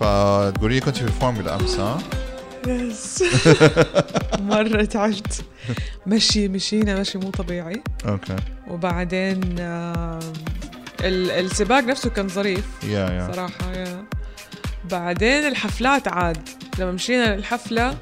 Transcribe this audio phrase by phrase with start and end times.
[0.00, 1.98] فتقولي لي كنت في الفورمولا أمس ها؟
[2.66, 3.24] yes
[4.40, 5.44] مرة تعبت.
[6.06, 7.82] مشي مشينا مشي مو طبيعي.
[8.08, 8.36] okay.
[8.68, 9.40] وبعدين
[11.02, 12.64] السباق نفسه كان ظريف.
[12.82, 14.04] yeah yeah صراحة yeah
[14.90, 16.48] بعدين الحفلات عاد.
[16.78, 17.96] لما مشينا للحفلة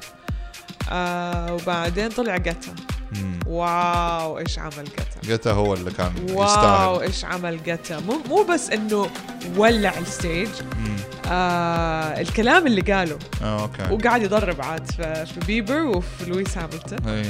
[0.89, 2.75] آه وبعدين طلع جتا
[3.11, 3.39] مم.
[3.47, 7.01] wow إيش عمل جتا جتا هو اللي كان wow يستاهل.
[7.01, 9.09] إيش عمل جتا مو مو بس إنه
[9.57, 10.49] ولع ال stage.
[10.79, 10.95] مم.
[11.30, 17.06] آه الكلام اللي قاله اه اوكي وقاعد يضرب عاد في, في بيبر وفي لويس هامilton
[17.08, 17.22] اي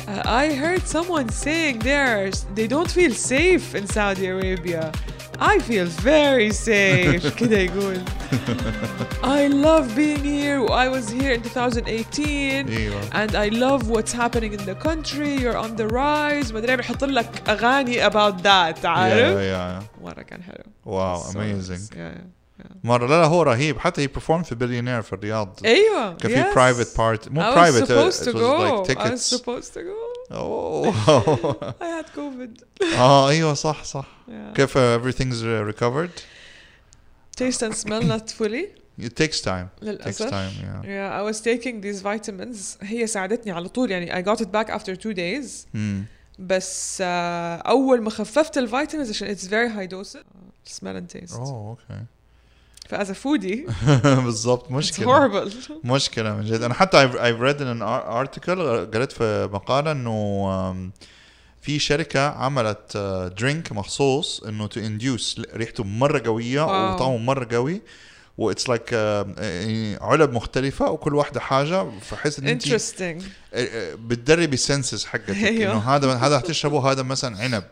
[0.00, 0.12] Uh,
[0.44, 4.84] I heard someone saying there they don't feel safe in Saudi Arabia.
[5.52, 7.28] I feel very safe.
[7.38, 7.98] كده يقول.
[9.22, 10.60] I love being here.
[10.70, 15.36] I was here in 2018 ايوه and I love what's happening in the country.
[15.42, 16.52] You're on the rise.
[16.52, 20.64] ما ادري بيحط لك اغاني about that يا عارف؟ يا مرة كان حلو.
[20.84, 21.92] واو So اميزنج nice.
[21.96, 22.20] Yeah.
[22.84, 26.50] مره لا لا هو رهيب حتى هي performed في بليونير في الرياض ايوه كان في
[26.50, 26.54] yes.
[26.54, 28.36] برايفت بارت مو I was برايفت supposed to go.
[28.36, 30.32] like I was tickets supposed to go.
[30.34, 30.92] اوه
[31.80, 32.64] I had COVID.
[32.98, 34.54] اه ايوه صح صح Yeah.
[34.56, 35.42] كيف everything's
[35.74, 36.20] recovered
[37.40, 38.64] Taste and smell not fully.
[39.06, 40.30] it takes time takes للأسف.
[40.30, 44.40] time yeah Yeah, I was taking these vitamins هي ساعدتني على طول يعني I got
[44.40, 46.04] it back after two days مم.
[46.38, 47.02] بس uh,
[47.66, 50.16] أول ما خففت الفيتامينز عشان it's very high dose
[50.72, 52.02] smell and taste اوه اوكي
[52.89, 53.65] فاز فودي
[54.25, 55.49] بالضبط it's مشكلة.
[55.83, 56.61] مشكلة من جد.
[56.63, 58.59] أنا حتى I've, I've read in an ar- article
[58.95, 60.91] قريت في مقالة إنه
[61.61, 62.97] في شركة عملت
[63.39, 66.61] drink مخصوص إنه to induce ريحته مرة قوية.
[66.93, 67.81] وطعمه مرة قوي
[68.37, 68.93] و it's like
[70.01, 73.23] علب مختلفة وكل واحدة حاجة فحس إن انت interesting.
[73.99, 75.29] بتدربي السنسز حقتك.
[75.43, 75.71] أيوه.
[75.73, 77.63] إنه هذا هذا هتشربه هذا مثلا عنب.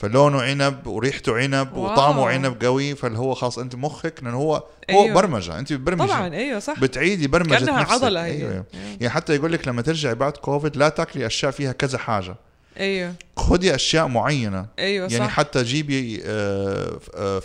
[0.00, 1.92] فلونه عنب وريحته عنب واو.
[1.92, 5.14] وطعمه عنب قوي فاللي هو خلاص أنت مخك لأنه هو هو أيوه.
[5.14, 5.58] برمجة.
[5.58, 6.08] أنت بتبرمجي.
[6.12, 6.80] طبعا أيوه صح.
[6.80, 7.92] بتعيدي برمجة كأنها نفسك.
[7.92, 8.30] عضلة هي.
[8.30, 8.64] أيوه.
[8.72, 8.76] Yeah.
[8.76, 12.36] يعني حتى يقول لك لما ترجعي بعد كوفيد لا تاكلي أشياء فيها كذا حاجة.
[12.80, 13.14] أيوه.
[13.36, 14.66] خدي أشياء معينة.
[14.78, 15.30] أيوه يعني صح.
[15.30, 17.42] حتى جيبي آه، آه،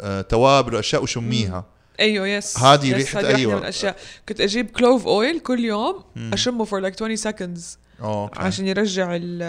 [0.00, 1.64] آه، توابل وأشياء وشميها.
[2.00, 3.54] أيوه yes هذه واحدة أيوة.
[3.54, 3.96] من الأشياء.
[4.28, 6.04] كنت أجيب clove oil كل يوم.
[6.32, 7.85] أشمه for like 20 seconds.
[8.00, 9.42] oh, okay عشان يرجع ال-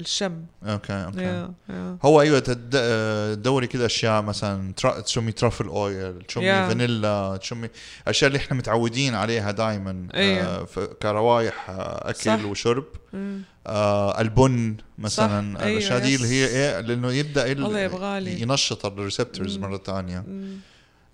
[0.00, 2.04] الشم okay okay yeah, yeah.
[2.06, 4.72] هو أيوه تد- آه، تدوري كذا أشياء مثلا
[5.06, 6.68] تشمي truffle oil تشمي Yeah.
[6.68, 7.68] فانيلا تشمي
[8.08, 10.66] أشياء اللي إحنا متعودين عليها دائما أيوة.
[11.02, 12.44] كروايح آه، أكل صح.
[12.44, 13.40] وشرب مم.
[13.66, 15.60] آه البن مثلا.
[15.64, 16.46] أيوة، الأشياء دي اللي هي.
[16.46, 18.42] إيه لأنه يبدأ ال- الله يبغالي.
[18.42, 19.58] ينشط ال receptors.
[19.58, 20.56] مرة ثانية مم.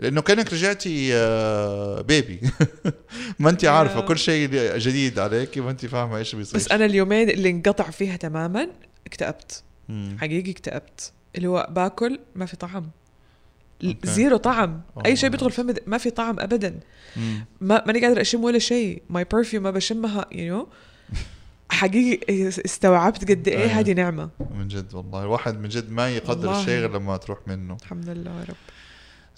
[0.00, 2.40] لأنه كأنك رجعتي آه baby
[3.38, 4.00] ما انت عارفة.
[4.00, 8.16] كل شيء جديد عليك ما انت فاهمة إيش بيصير بس أنا اليومين اللي انقطع فيها
[8.16, 8.68] تماما
[9.06, 9.62] اكتئبت.
[10.18, 12.90] حقيقي اكتئبت اللي هو باكل ما في طعم
[13.84, 13.98] okay.
[14.04, 15.50] zero طعم Oh أي شيء بيدخل.
[15.50, 16.80] فمي ما في طعم ابدا
[17.16, 17.44] مم.
[17.60, 20.68] ما ماني قادر أشم ولا شيء ماي perfume ما بشمها you know
[21.70, 23.72] حقيقي استوعبت قد إيه أيوة.
[23.72, 26.60] هذه نعمة من جد والله الواحد من جد ما يقدر.
[26.60, 28.54] الشيء غير لما تروح منه الحمد لله يا رب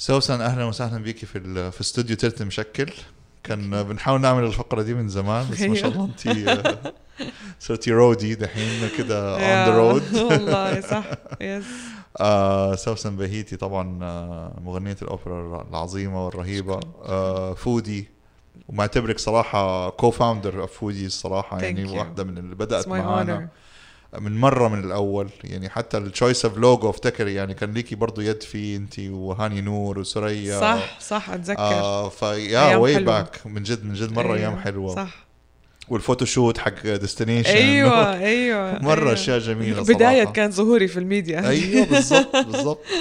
[0.00, 2.92] سوسن أهلا وسهلا بيكي في في استوديو تلت مشكل.
[3.44, 6.92] كان بنحاول نعمل الفقرة دي من زمان بس ما شاء الله انت
[7.60, 11.04] صرتي رودي دحين كده اون ذا رود والله صح.
[11.40, 11.64] يس
[12.84, 16.80] سوسن بهيتي طبعا آه، مغنية الأوبرا العظيمة والرهيبة.
[17.04, 18.08] آه، فودي
[18.68, 21.98] ومعتبرك صراحة كو فاوندر اوف فودي الصراحه يعني.
[21.98, 23.69] واحدة من اللي بدأت معانا honor.
[24.18, 28.42] من مرة من الأول يعني حتى التشويس اوف لوجو افتكر يعني كان ليكي برضو يد
[28.42, 31.58] فيه انت وهاني نور وسريا صح صح أتذكر.
[31.60, 33.04] آه فيا واي.
[33.04, 34.94] باك من جد من جد مرة أيام أيوة، حلوة.
[34.94, 35.26] صح.
[35.88, 39.12] وال photoshoot حق Destination أيوه أيوه مرة أيوة.
[39.12, 40.32] أشياء جميلة بداية صراحة.
[40.32, 41.48] كان ظهوري في الميديا.
[41.48, 42.84] أيوه بالضبط بالضبط.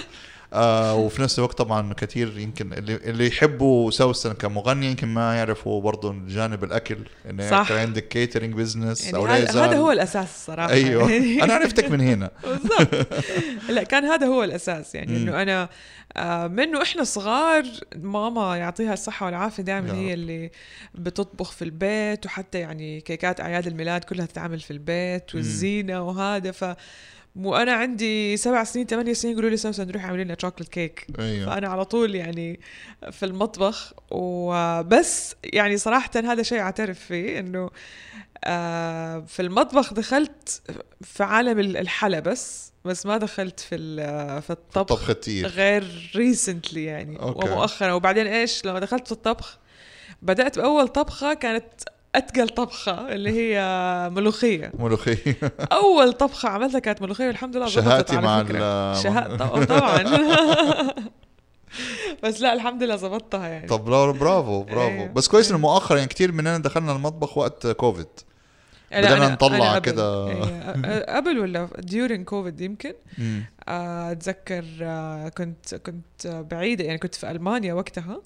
[0.53, 5.81] آه وفي نفس الوقت طبعا كثير يمكن اللي اللي يحبوا سوسن كمغني يمكن ما يعرفوا
[5.81, 6.97] برضه جانب الأكل
[7.29, 7.69] إنه صح.
[7.69, 12.01] كان عندك catering business يعني أو هذا هو الأساس الصراحة أيوه يعني أنا عرفتك من
[12.01, 13.13] هنا بالضبط
[13.69, 15.17] لا كان هذا هو الأساس يعني.
[15.17, 15.69] إنه أنا
[16.17, 17.63] آه، منه إحنا صغار
[17.95, 20.13] ماما يعطيها الصحة والعافية دائما هي.
[20.13, 20.51] اللي
[20.95, 26.75] بتطبخ في البيت وحتى يعني كيكات أعياد الميلاد كلها تتعمل في البيت والزينة وهذا ف
[27.35, 31.45] وأنا عندي سبع سنين ثمانية سنين يقولوا لي سوسن روحي اعملي لنا chocolate cake أيوه.
[31.45, 32.59] فأنا على طول يعني
[33.11, 33.93] في المطبخ.
[34.11, 37.69] وبس يعني صراحة هذا شيء أعترف فيه إنه
[38.43, 40.61] آه، في المطبخ دخلت
[41.01, 43.77] في عالم ال- الحلا بس بس ما دخلت في
[44.41, 45.47] في الطبخ كتير.
[45.47, 47.49] غير recently يعني okay.
[47.49, 47.93] ومؤخرا.
[47.93, 49.57] وبعدين إيش؟ لما دخلت في الطبخ
[50.21, 51.63] بدأت بأول طبخة كانت
[52.15, 53.59] أتقل طبخة اللي هي
[54.09, 55.37] ملوخية ملوخية
[55.71, 58.43] أول طبخة عملتها كانت ملوخية والحمد لله شهاتي مع
[58.93, 59.35] شهاء
[59.65, 60.03] طبعا
[62.23, 65.07] بس لا الحمد لله زبطتها يعني طب برافو برافو برافو إيه.
[65.07, 68.07] بس كويس إنه مؤخرا يعني كثير مننا دخلنا المطبخ وقت كوفيد
[68.91, 69.79] بدنا نطلع.
[69.79, 70.27] كده.
[70.27, 72.93] إيه، قبل ولا during كوفيد يمكن.
[73.67, 78.21] آه، أتذكر آه، كنت كنت بعيدة يعني كنت في ألمانيا وقتها.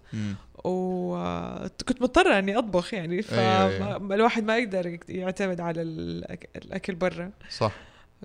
[0.63, 3.21] وكنت مضطرة إني أطبخ يعني.
[3.21, 7.31] فالواحد ما يقدر يعتمد على الأك- الأكل برا.
[7.57, 7.71] صح.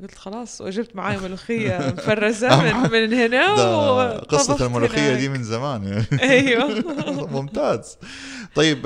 [0.03, 3.55] قلت خلاص وجبت معي ملوخية مفرزة من, من هنا
[4.19, 5.19] قصة الملوخية هناك.
[5.21, 6.23] دي من زمان يعني.
[6.23, 6.85] أيوه.
[7.41, 7.99] ممتاز.
[8.55, 8.83] طيب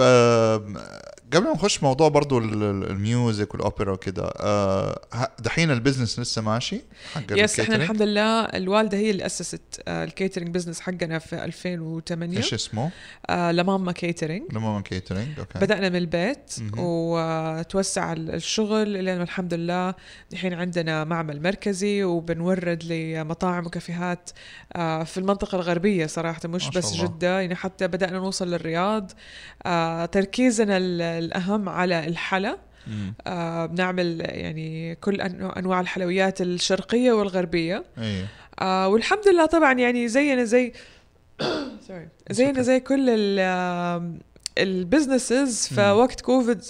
[1.35, 5.01] قبل ما نخش موضوع برضو ال- ال- ال music والأوبرا وكده آه،
[5.39, 6.81] دحين ال business لسه ماشي
[7.15, 11.45] حق yes إحنا؟ الحمد لله الوالدة هي اللي أسست آه، ال catering business حقنا في
[11.45, 12.91] 2008 إيش اسمه؟
[13.31, 16.55] لماما catering لما catering okay بدأنا من البيت.
[16.79, 19.95] وتوسع ال- الشغل لين الحمد لله
[20.33, 24.31] الحين عندنا معمل مركزي وبنورد لمطاعم وكافيهات
[24.73, 27.05] آه، في المنطقة الغربية صراحة مش بس الله.
[27.07, 29.11] جدة يعني حتى بدأنا نوصل للرياض
[30.13, 30.79] تركيزنا
[31.23, 32.59] ال- الأهم على الحلا.
[33.27, 38.27] آه، بنعمل يعني كل أنواع الحلويات الشرقية والغربية أيوه
[38.61, 40.73] آه والحمد لله طبعا يعني زينا زي
[41.89, 42.63] سوري زينا.
[42.63, 43.39] زي كل ال
[44.59, 45.69] businesses.
[45.69, 46.61] فوقت كوفيد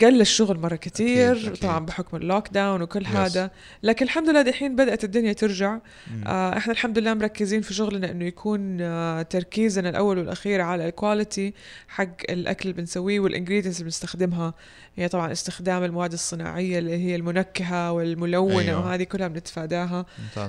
[0.00, 1.62] قل الشغل مرة كتير أكيد، أكيد.
[1.62, 3.08] طبعا بحكم ال lockdown وكل Yes.
[3.08, 3.50] هذا
[3.82, 5.78] لكن الحمد لله دحين بدأت الدنيا ترجع.
[6.26, 10.96] آه إحنا الحمد لله مركزين في شغلنا إنه يكون آه تركيزنا الأول والأخير على ال
[10.96, 11.54] quality
[11.88, 14.54] حق الأكل اللي بنسويه وال ingredients اللي بنستخدمها
[14.96, 18.86] هي طبعا استخدام المواد الصناعية اللي هي المنكهة والملونة أيوة.
[18.86, 20.06] وهذه كلها بنتفاداها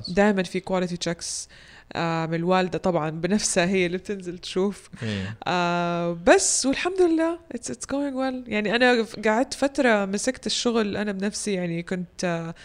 [0.07, 4.89] دائما في quality checks آه من الوالده طبعا بنفسها هي اللي بتنزل تشوف.
[5.03, 8.49] أيوه آه بس والحمد لله it's it's going well.
[8.49, 12.55] يعني أنا قعدت فترة مسكت الشغل أنا بنفسي يعني كنت آه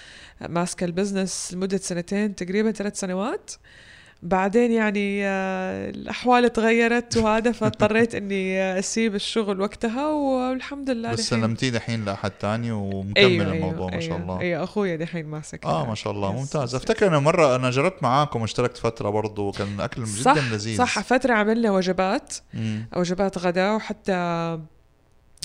[0.48, 3.50] ماسكة ال business لمدة سنتين تقريبا ثلاث سنوات.
[4.22, 11.20] بعدين يعني آه الأحوال تغيرت وهذا فاضطريت إني آه، أسيب الشغل وقتها والحمد لله بس
[11.20, 15.26] سلمتيه دحين لأحد تاني ومكمل أيوة الموضوع أيوة ما شاء أيوة الله أيوه أخويا دحين
[15.26, 15.86] ماسك آه.
[15.86, 16.74] ما شاء الله ممتاز.
[16.74, 20.98] أفتكر أنا مرة أنا جربت معاكم واشتركت فترة برضو كان أكل جدا صح لذيذ صح
[21.00, 22.88] فترة عملنا وجبات مم.
[22.96, 24.12] وجبات غداء وحتى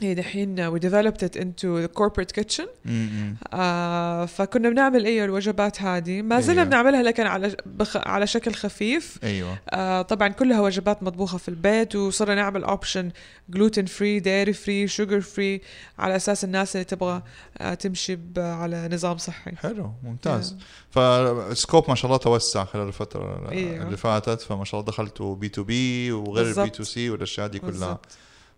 [0.01, 3.35] هي دحين developed it into the corporate kitchen مم.
[3.53, 6.69] آه فكنا بنعمل أيوه الوجبات هذه ما زلنا أيوة.
[6.69, 11.95] بنعملها لكن على بخ على شكل خفيف أيوه آه طبعا كلها وجبات مطبوخة في البيت
[11.95, 13.11] وصرنا نعمل اوبشن
[13.57, 15.61] gluten free dairy free sugar free
[15.99, 17.21] على أساس الناس اللي تبغى
[17.57, 20.57] آه تمشي ب- على نظام صحي حلو ممتاز
[20.91, 23.83] ف scope ما شاء الله توسع خلال الفترة أيوة.
[23.85, 26.69] اللي فاتت فما شاء الله دخلتوا B to B وغير ال B.
[26.69, 28.05] to C والأشياء دي كلها بالضبط.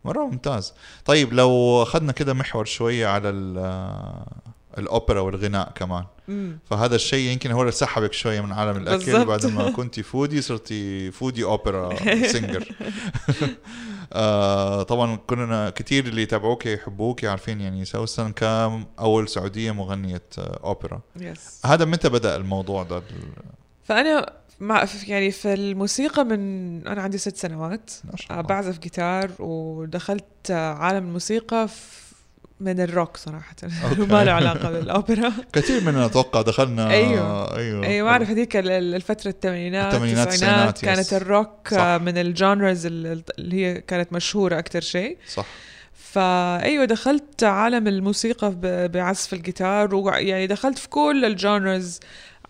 [0.06, 0.74] مرة ممتاز.
[1.06, 4.26] طيب لو أخذنا كده محور شوية على ال-
[4.78, 6.04] الأوبرا والغناء كمان.
[6.28, 6.60] مم.
[6.70, 9.06] فهذا الشيء يمكن هو اللي سحبك شوية من عالم الأكل.
[9.06, 9.28] بالضبط.
[9.28, 11.96] بعد ما كنتي foodie صرتي foodie opera
[12.32, 12.68] singer
[14.14, 20.60] آه طبعا كلنا كثير اللي يتابعوك يحبوك عارفين يعني سوسن كام أول سعودية مغنية آه،
[20.64, 21.02] أوبرا.
[21.20, 23.04] yes هذا متى بدأ الموضوع ده؟
[23.84, 27.92] فأنا مع يعني في الموسيقى من أنا عندي ست سنوات.
[28.30, 31.68] بعزف جيتار ودخلت عالم الموسيقى
[32.60, 33.56] من الروك صراحة.
[34.12, 37.58] ما له علاقة بالأوبرا كثير مننا أتوقع دخلنا أيوة.
[37.58, 41.14] أيوه أيوة ما أعرف هذيك ال- ال- الفترة الثمانينات الثمانينات، التسعينات التسعينات، كانت yes.
[41.14, 41.80] ال rock صح.
[42.02, 45.46] من ال genres ال- اللي هي كانت مشهورة أكتر شيء صح
[45.94, 48.54] فأيوة دخلت عالم الموسيقى
[48.94, 52.00] بعزف الجيتار ويعني دخلت في كل ال genres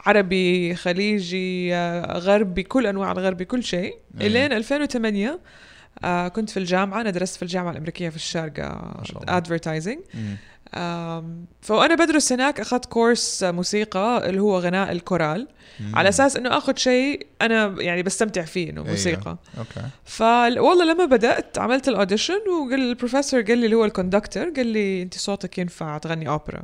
[0.06, 4.32] عربي خليجي آه، غربي كل أنواع الغربي كل شيء أيوة.
[4.32, 5.40] إلين 2008
[6.04, 8.16] آه كنت في الجامعة أنا درست في الجامعة الأمريكية في
[9.16, 9.38] الله.
[9.38, 10.36] advertising مم.
[11.62, 15.48] فأنا بدرس هناك أخذت كورس موسيقى اللي هو غناء الكورال
[15.80, 15.96] مم.
[15.96, 18.92] على أساس إنه أخذ شيء أنا يعني بستمتع فيه إنه أيوة.
[18.92, 23.92] موسيقى okay فوالله لما بدأت عملت ال audition وقال البروفيسور قال لي اللي هو ال
[23.92, 26.64] conductor قال لي أنت صوتك ينفع تغني أوبرا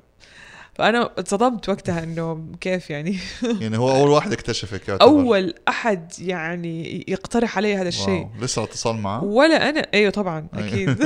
[0.74, 3.18] فأنا اتصدمت وقتها إنه كيف يعني
[3.62, 5.06] يعني هو أول واحد اكتشفك يعتبر.
[5.10, 8.28] أول أحد يعني يقترح علي هذا الشيء.
[8.42, 10.68] لسه اتصال معه ولا أنا أيوه طبعا أيوة.
[10.68, 11.04] أكيد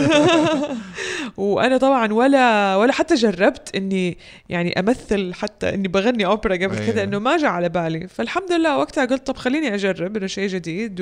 [1.38, 4.18] وأنا طبعا ولا ولا حتى جربت إني
[4.50, 6.92] يعني أمثل حتى إني بغني أوبرا قبل أيوة.
[6.92, 10.48] كذا إنه ما جاء على بالي فالحمد لله وقتها قلت طب خليني أجرب إنه شيء
[10.48, 11.02] جديد.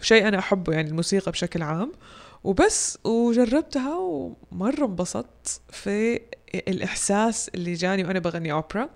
[0.00, 1.92] وشيء أنا أحبه يعني الموسيقى بشكل عام
[2.44, 6.20] وبس وجربتها ومرة انبسطت في
[6.54, 8.88] الإحساس اللي جاني وأنا بغني أوبرا.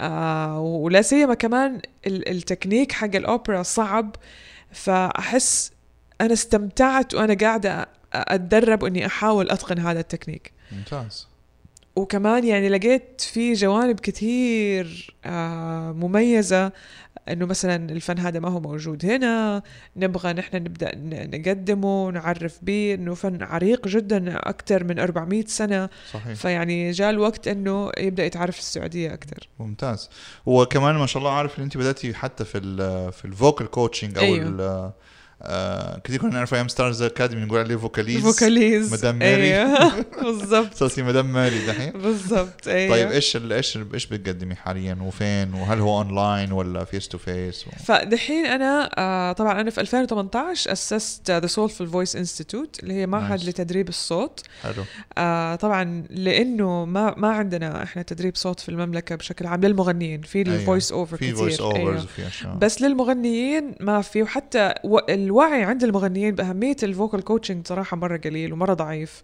[0.00, 4.16] آه ولا سيما كمان ال- التكنيك حق الأوبرا صعب.
[4.72, 5.72] فأحس
[6.20, 10.52] أنا استمتعت وأنا قاعدة أ- أتدرب إني أحاول أتقن هذا التكنيك.
[10.72, 11.28] ممتاز.
[11.96, 16.72] وكمان يعني لقيت في جوانب كثير آه مميزة.
[17.28, 19.62] إنه مثلا الفن هذا ما هو موجود هنا
[19.96, 20.92] نبغى نحن نبدأ
[21.36, 25.88] نقدمه نعرف به إنه فن عريق جدا أكثر من 400 سنة.
[26.12, 26.34] صحيح.
[26.34, 30.10] فيعني جاء الوقت إنه يبدأ يتعرف السعودية أكثر ممتاز.
[30.46, 34.18] وكمان ما شاء الله عارف إن أنت بدأتي حتى في ال في ال vocal coaching
[34.18, 34.92] أو أيوه.
[35.42, 39.54] آه كثير كنا نعرف أيام Star Academy نقول عليه فوكاليز فوكاليز مدام ماري.
[39.56, 41.90] أيوه بالضبط صرتي مدام ماري دحين.
[41.92, 42.94] بالضبط أيوه.
[42.96, 48.46] طيب إيش إيش إيش بتقدمي حاليا؟ وفين؟ وهل هو اونلاين ولا face to face فدحين
[48.46, 53.44] أنا آه طبعا أنا في 2018 أسست The Soulful Voice Institute اللي هي معهد Nice.
[53.44, 54.40] لتدريب الصوت.
[54.62, 54.84] حلو.
[55.18, 60.38] آه طبعا لأنه ما ما عندنا إحنا تدريب صوت في المملكة بشكل عام للمغنيين في
[60.38, 60.54] أيوة.
[60.56, 61.96] ال voice over في voice overs أيوة.
[62.04, 62.54] وفي أشياء.
[62.54, 64.74] بس للمغنيين ما في وحتى
[65.30, 69.22] الوعي عند المغنيين بأهمية ال vocal coaching صراحة مرة قليل ومرة ضعيف.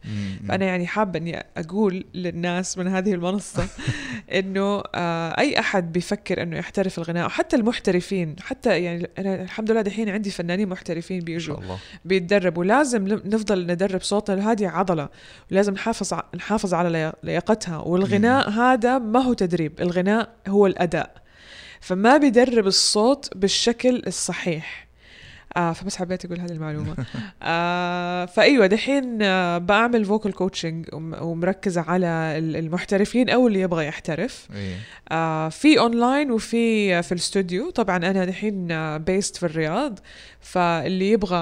[0.49, 3.67] فأنا يعني حابة إني أقول للناس من هذه المنصة
[4.39, 9.81] إنه آه أي أحد بيفكر إنه يحترف الغناء وحتى المحترفين حتى يعني أنا الحمد لله
[9.83, 11.57] دحين عندي فنانين محترفين بيجوا
[12.05, 12.65] بيتدربوا.
[12.65, 15.09] لازم نفضل ندرب صوتنا هذه عضلة.
[15.53, 17.79] ولازم نحافظ نحافظ على لي- لياقتها.
[17.79, 21.15] والغناء هذا ما هو تدريب الغناء هو الأداء.
[21.81, 24.86] فما بيدرب الصوت بالشكل الصحيح.
[25.57, 26.97] آه فبس حبيت أقول هذه المعلومة.
[27.43, 32.07] آه فأيوة دحين آه بعمل vocal coaching ومركزة على
[32.39, 34.49] ال- المحترفين أو اللي يبغى يحترف.
[34.55, 34.77] إيه.
[35.11, 38.69] آه في اونلاين وفي في الاستوديو طبعا أنا دحين
[38.99, 39.99] based في الرياض.
[40.41, 41.37] فاللي يبغى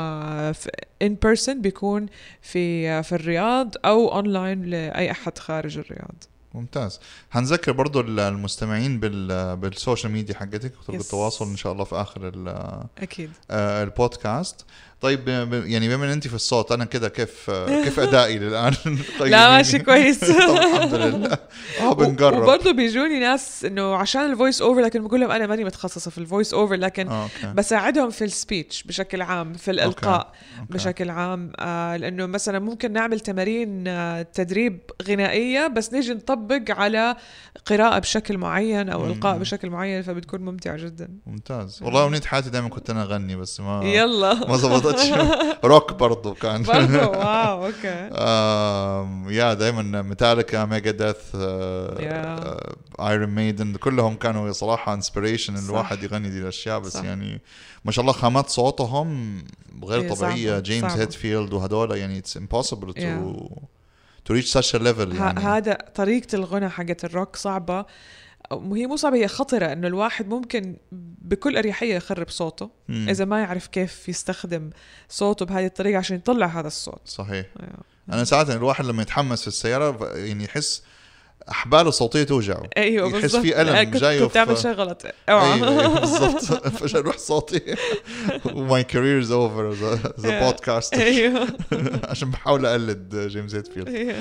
[1.02, 2.06] in person بيكون
[2.42, 6.24] في آه، في الرياض أو اونلاين لأي أحد خارج الرياض.
[6.54, 7.00] ممتاز.
[7.32, 11.00] هنذكر برضو ال- المستمعين بال بال social media حقتك طرق Yes.
[11.00, 13.30] التواصل إن شاء الله في آخر ال- أكيد.
[13.50, 14.64] آه، البودكاست.
[15.04, 15.28] طيب
[15.66, 18.74] يعني بما إن انت في الصوت أنا كده كيف آه، كيف أدائي للآن؟
[19.20, 20.20] طيب لا ماشي كويس.
[20.24, 21.38] طب الحمد لله.
[21.80, 25.64] آه بنقرب وبرضه بيجوني ناس إنه عشان ال voice over لكن بقول لهم أنا ماني
[25.64, 29.70] متخصصة في ال voice over لكن آه، okay بساعدهم في ال speech بشكل عام في
[29.70, 30.72] الإلقاء okay.
[30.72, 31.52] بشكل عام.
[31.58, 37.16] آه لأنه مثلا ممكن نعمل تمارين آه تدريب غنائية بس نيجي نطبق على
[37.66, 39.38] قراءة بشكل معين أو إلقاء.
[39.38, 41.08] بشكل معين فبتكون ممتعة جدا.
[41.26, 41.82] ممتاز.
[41.82, 44.34] والله أمنية حياتي دائما كنت أنا أغني بس ما يلا.
[44.34, 44.56] ما
[45.64, 48.08] روك برضو كان برضه wow okay
[49.36, 51.16] يا دائما Metallica Megadeth
[53.00, 55.56] Iron Maiden كلهم كانوا صراحة inspiration.
[55.56, 57.04] الواحد يغني دي الأشياء بس صح.
[57.04, 57.40] يعني
[57.84, 59.38] ما شاء الله خامات صوتهم
[59.84, 61.02] غير إيه، طبيعية جيمس صعبة.
[61.02, 63.48] هيدفيلد وهدول يعني it's impossible to.
[64.24, 67.84] to reach level ه- يعني هذا طريقة الغنى حقت الروك صعبة
[68.52, 70.76] هي مو صعبة هي خطرة إنه الواحد ممكن
[71.22, 73.08] بكل أريحية يخرب صوته مم.
[73.08, 74.70] إذا ما يعرف كيف يستخدم
[75.08, 77.78] صوته بهذه الطريقة عشان يطلع هذا الصوت صحيح أيوه.
[78.12, 80.82] أنا ساعات الواحد لما يتحمس في السيارة يعني يحس
[81.50, 82.62] احباله الصوتية توجعه.
[82.76, 83.42] أيوه يحس بالضبط.
[83.42, 86.42] في ألم كنت جاية كنت تعمل في- شيء غلط اوعى أيوه أيوة، بالضبط.
[86.78, 87.60] فجأة روح صوتي.
[88.54, 90.26] و my career is over Yeah.
[90.44, 91.48] بودكاست أيوه.
[92.04, 94.14] عشان بحاول أقلد جيمس هيتفيلد.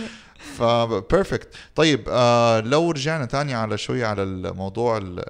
[0.57, 5.23] ف perfect طيب آه لو رجعنا تاني على شوية على الموضوع ال-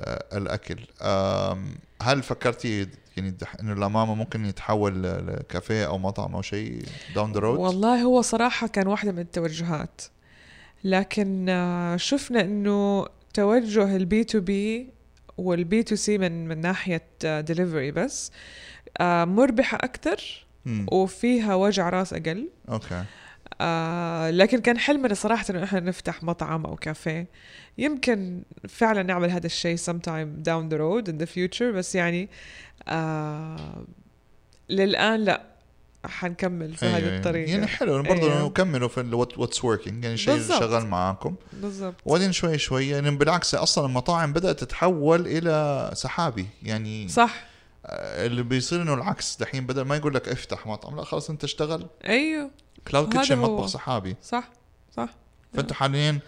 [1.01, 1.57] آه،
[2.01, 6.81] هل فكرتي يعني إنه لماما ممكن يتحول لكافيه أو مطعم أو شيء
[7.15, 10.01] down the road؟ والله هو صراحة كان واحدة من التوجهات.
[10.83, 14.89] لكن آه، شفنا إنه توجه البي تو بي
[15.37, 18.31] والبي تو سي من من ناحية ديليفري بس
[19.01, 20.45] آه، مربحة أكثر
[20.91, 22.49] وفيها وجع راس أقل.
[22.69, 23.03] okay.
[23.61, 27.27] آه لكن كان حلمنا صراحة إنه إحنا نفتح مطعم أو كافيه.
[27.77, 32.29] يمكن فعلا نعمل هذا الشيء sometime down the road in the future بس يعني
[32.87, 33.85] آه
[34.69, 35.52] للآن لا.
[36.05, 37.17] حنكمل في أيوة، هذه أيوة.
[37.17, 37.51] الطريقة.
[37.51, 38.49] يعني حلو برضه أيوة.
[38.49, 40.41] كملوا في what's working يعني شيء.
[40.41, 41.35] شغال معاكم.
[41.53, 41.95] بالضبط.
[42.05, 46.47] وبعدين شوي شوي يعني بالعكس أصلا المطاعم بدأت تتحول إلى سحابي.
[46.63, 47.45] يعني صح.
[47.85, 49.37] آه، اللي بيصير إنه العكس.
[49.39, 51.87] دحين بدل ما يقول لك افتح مطعم لا خلاص أنت اشتغل.
[52.05, 52.51] أيوه.
[52.87, 53.37] cloud kitchen.
[53.37, 54.15] مطبخ سحابي.
[54.23, 54.49] صح
[54.97, 55.09] صح.
[55.53, 56.19] فأنتوا حاليا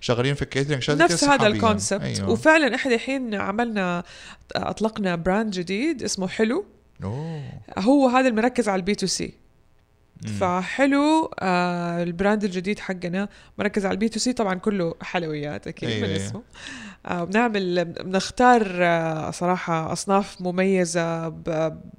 [0.00, 1.46] شغالين في ال catering نفس هذا.
[1.46, 2.30] ال concept أيوه.
[2.30, 4.04] وفعلا إحنا الحين عملنا
[4.52, 6.64] أطلقنا brand جديد اسمه حلو.
[7.04, 7.42] أوه
[7.78, 9.43] هو هذا المركز على ال B2C.
[10.24, 13.28] فحلو آه ال brand الجديد حقنا
[13.58, 16.26] مركز على ال B2C طبعا كله حلويات أكيد أيوة، من أيوة.
[16.26, 16.42] اسمه.
[17.06, 21.28] آه بنعمل بنختار آه صراحة أصناف مميزة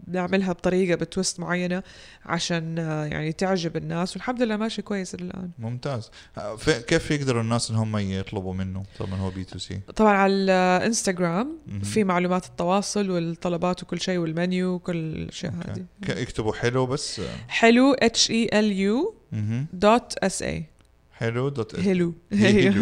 [0.07, 1.83] بنعملها بطريقة ب twist معينة
[2.25, 5.49] عشان آه يعني تعجب الناس والحمد لله ماشي كويس الآن.
[5.59, 6.11] ممتاز.
[6.37, 9.79] آه، في- كيف يقدروا الناس ان هم يطلبوا منه؟ طبعا هو B2C.
[9.95, 11.79] طبعا على الانستغرام مهم.
[11.79, 15.85] في معلومات التواصل والطلبات وكل شيء والمنيو وكل الاشياء هذه.
[16.21, 19.67] يكتبوا حلو بس آه، حلو H E L U مهم.
[19.73, 20.65] dot S A
[21.11, 22.73] حلو dot هلو هلو.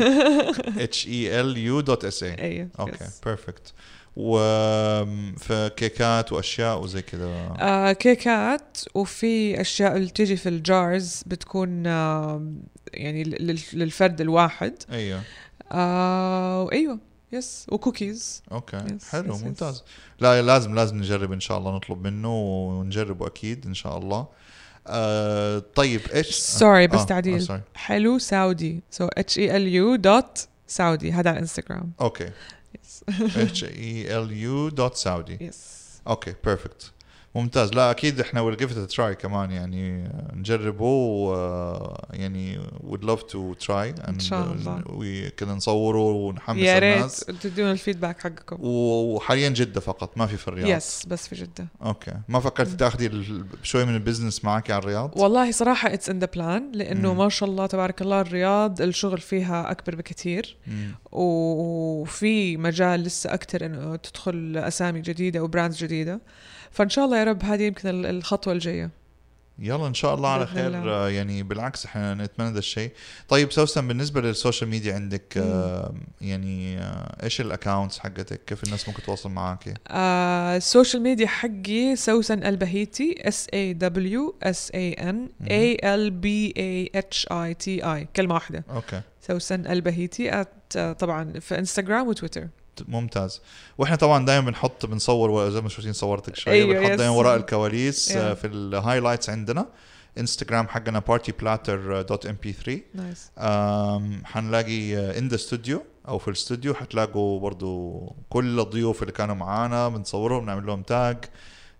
[0.77, 3.19] H E L U dot S A أيوه okay yes.
[3.25, 3.73] perfect
[4.15, 11.87] وفي كيكات واشياء وزي كذا آه كيكات وفي أشياء اللي تيجي في ال jars بتكون
[11.87, 12.51] آه
[12.93, 14.73] يعني لل- للفرد الواحد.
[14.91, 15.21] أيوه.
[15.71, 16.99] آه أيوه.
[17.31, 19.43] yes و cookies okay Yes, حلو yes.
[19.43, 19.83] ممتاز.
[20.19, 24.27] لا لازم لازم نجرب إن شاء الله نطلب منه ونجربه أكيد إن شاء الله.
[24.87, 27.47] آه طيب إيش؟ sorry بس آه، آه، تعديل.
[27.47, 27.77] sorry.
[27.77, 32.29] حلو سعودي so H E L U dot سعودي هذا على انستغرام okay
[33.09, 36.91] H E L U dot سعودي yes okay perfect
[37.35, 37.73] ممتاز.
[37.73, 41.33] لا أكيد إحنا we'll give try كمان يعني نجربه و
[42.09, 44.83] يعني would love to try إن شاء الله.
[44.85, 48.57] وكذا نصوره ونحمس يا ريت الناس تدونا ال feedback حقكم.
[48.59, 50.77] وحاليا جدة فقط ما في في الرياض.
[50.77, 51.67] yes بس في جدة.
[51.85, 52.13] okay.
[52.29, 56.27] ما فكرتي تاخذي شوي من ال business معك على الرياض؟ والله صراحة it's in the
[56.33, 57.13] plan لأنه.
[57.13, 60.57] ما شاء الله تبارك الله الرياض الشغل فيها أكبر بكثير.
[61.11, 66.21] وفي مجال لسه أكثر إنه تدخل أسامي جديدة و brands جديدة.
[66.73, 68.89] فإن شاء الله يا رب هذه يمكن ال- الخطوة الجاية.
[69.59, 70.67] يلا إن شاء الله على خير.
[70.67, 70.91] الله.
[70.91, 72.91] آه، يعني بالعكس إحنا نتمنى ذا الشيء.
[73.29, 78.63] طيب سوسن بالنسبة لل social media عندك آه، يعني آه، إيش ال accounts حقتك؟ كيف
[78.63, 84.71] الناس ممكن تتواصل معك آه، ال social media حقي سوسن البهيتي S A W S
[84.75, 88.63] A N A L B A H I T I كلمة واحدة.
[88.69, 89.01] okay.
[89.27, 90.45] سوسن البهيتي
[90.99, 92.47] طبعا في انستغرام وتويتر.
[92.87, 93.41] ممتاز.
[93.77, 96.97] وإحنا طبعا دائما بنحط بنصور زي ما شفتين صورتك شوية أيوة، بنحط yes.
[96.97, 98.33] دائما وراء الكواليس آه، yeah.
[98.33, 99.65] في ال highlights عندنا.
[100.17, 107.99] انستغرام حقنا partyplatter.mp3 nice آم، حنلاقي in the studio أو في الاستوديو حتلاقوا برضو
[108.29, 111.17] كل الضيوف اللي كانوا معانا بنصورهم نعمل لهم tag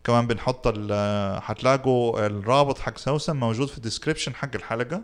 [0.04, 5.02] كمان بنحط ال- حتلاقوا الرابط حق سوسن موجود في ال description حق الحلقة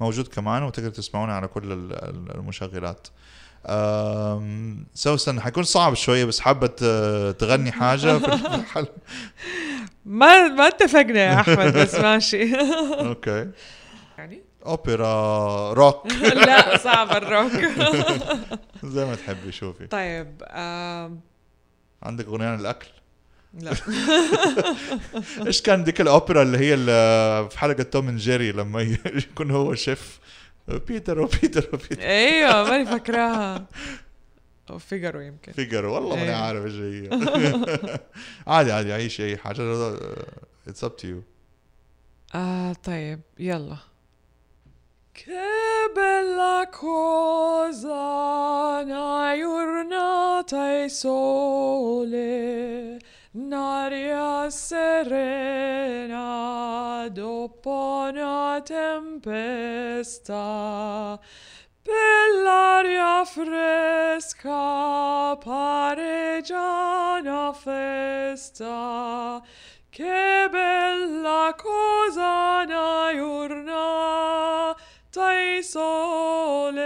[0.00, 3.08] موجود كمان وتقدروا تسمعونا على كل ال- ال- المشغلات.
[4.94, 6.66] سوسن حيكون صعب شوية بس حابة
[7.32, 8.92] تغني حاجة في الحلقة.
[10.06, 12.54] ما ما اتفقنا يا أحمد بس ماشي.
[13.08, 13.50] okay.
[14.18, 16.12] يعني؟ أوبرا روك.
[16.46, 17.52] لا صعب الروك.
[18.84, 19.86] زي ما تحبي شوفي.
[19.86, 20.42] طيب
[22.02, 22.86] عندك أغنية عن الأكل؟
[23.60, 23.72] لا.
[25.46, 28.82] إيش كان ديك الأوبرا اللي هي اللي في حلقة توم جيري لما
[29.14, 30.18] يكون هو شيف؟
[30.68, 33.66] بيتر وبيتر وبيتر إيوه ماني فاكراها.
[34.78, 35.52] فيجارو يمكن.
[35.52, 36.34] فيجر والله ماني إيه.
[36.36, 37.08] عارف إيش هي.
[38.46, 39.96] عادي عادي عيش أي حاجة.
[40.68, 41.22] اتس اب تو يو
[42.34, 43.76] آه طيب يلا.
[45.18, 45.42] Che
[45.96, 52.28] bella cosa una giornata e sole,
[53.38, 56.18] un'aria serena
[57.12, 59.60] dopo una tempesta,
[61.82, 64.50] bell'aria fresca
[65.36, 69.40] pare già una festa.
[69.90, 74.76] Che bella cosa una giornata
[75.32, 76.80] e sole,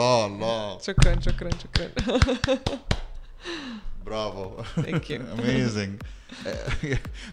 [0.00, 0.78] الله الله.
[0.78, 1.90] شكرا شكرا شكرا.
[4.06, 4.62] برافو.
[4.62, 5.20] Thank you.
[5.38, 6.02] amazing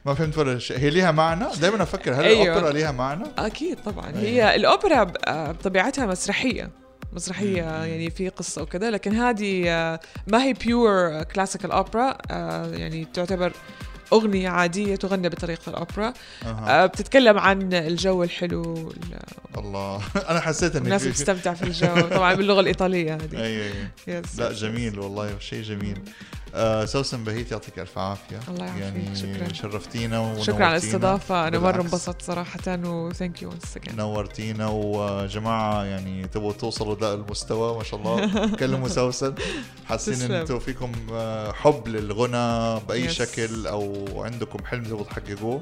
[0.05, 0.77] ما فهمت ولا شيء.
[0.79, 2.43] هي ليها معنى؟ دائما أفكر هل أيوة.
[2.43, 4.07] الأوبرا ليها معنى؟ أكيد طبعا.
[4.07, 4.19] أيوة.
[4.19, 5.03] هي الأوبرا
[5.51, 6.69] بطبيعتها مسرحية.
[7.13, 7.63] مسرحية.
[7.63, 12.17] يعني في قصة وكذا لكن هذه آه، ما هي pure classical opera
[12.77, 13.53] يعني تعتبر
[14.13, 16.13] أغنية عادية تغنى بطريقة الأوبرا.
[16.45, 16.83] أها.
[16.83, 18.93] آه، بتتكلم عن الجو الحلو
[19.57, 20.01] الله.
[20.29, 23.37] أنا حسيت إنك والناس في- بتستمتع في الجو طبعا باللغة الإيطالية هذه.
[23.45, 23.71] أي أي
[24.07, 25.97] yes لا جميل والله شيء جميل.
[26.55, 29.53] آه سوسن بهيت يعطيك ألف عافية الله يعافيك، يعني شكراً.
[29.53, 31.81] شرفتينا شكرا على الاستضافة أنا مرة.
[31.81, 33.53] انبسطت صراحة و thank you
[33.97, 39.35] نورتينا وجماعة يعني تبغوا توصلوا ده المستوى ما شاء الله كلموا سوسن
[39.85, 40.31] حاسين إن.
[40.31, 43.11] أنتم فيكم آه، حب للغنى بأي Yes.
[43.11, 45.61] شكل أو عندكم حلم تبغوا تحققوه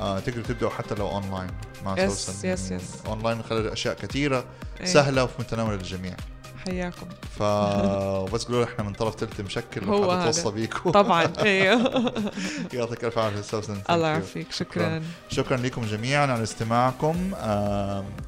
[0.00, 1.50] آه تقدروا تبدأوا حتى لو اونلاين
[1.84, 3.06] مع Yes, سوسن yes, يعني yes.
[3.08, 4.44] online خلال أشياء كثيرة
[4.80, 4.86] إيه.
[4.86, 6.16] سهلة وفي متناول الجميع
[6.64, 7.06] حياكم.
[7.38, 10.24] فبس قولوا إحنا من طرف تلت مشكل هو هذا.
[10.24, 12.12] توصى بيكم طبعا أيوه
[12.74, 13.76] يعطيك ألف عافية أستاذ.
[13.90, 14.08] الله.
[14.08, 15.02] يعافيك شكرا.
[15.28, 15.56] شكرا.
[15.56, 17.16] لكم جميعا على استماعكم.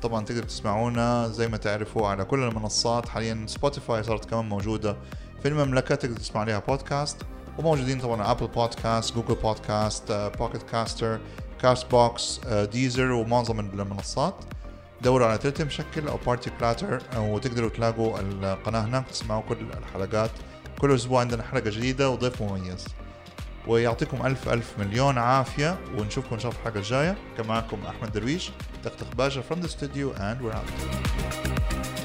[0.03, 3.09] طبعا تقدروا تسمعونا زي ما تعرفوا على كل المنصات.
[3.09, 4.96] حاليا سبوتيفاي صارت كمان موجودة
[5.42, 7.16] في المملكة تقدروا تسمعوا عليها بودكاست
[7.59, 11.19] وموجودين طبعا Apple Podcasts Google Podcasts Pocket Casts
[11.62, 14.35] Castbox Deezer ومعظم المنصات.
[15.03, 20.31] دوروا على تلت مشكل أو بارتي بلاتر وتقدروا تلاقوا القناة هناك تسمعوا كل الحلقات.
[20.79, 22.87] كل أسبوع عندنا حلقة جديدة وضيف مميز.
[23.67, 27.17] ويعطيكم ألف ألف مليون عافية ونشوفكم إن شاء الله في الحلقة الجاية.
[27.37, 28.51] كان معكم أحمد درويش
[28.85, 31.96] تختخ باشا from the studio and we're out.